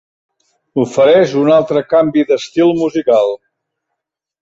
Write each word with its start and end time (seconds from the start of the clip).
Ofereix 0.83 1.35
un 1.43 1.53
altre 1.57 1.85
canvi 1.93 2.27
d'estil 2.33 2.77
musical. 2.83 3.41